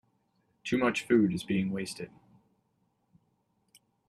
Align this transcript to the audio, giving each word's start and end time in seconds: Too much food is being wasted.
Too 0.63 0.79
much 0.79 1.03
food 1.03 1.31
is 1.31 1.43
being 1.43 1.69
wasted. 1.69 2.09